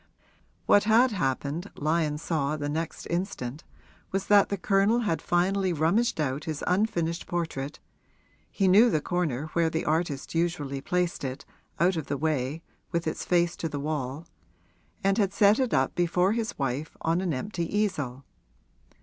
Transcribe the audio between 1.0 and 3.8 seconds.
happened, Lyon saw the next instant,